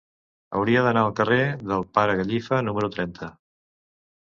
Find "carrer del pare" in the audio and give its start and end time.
1.21-2.19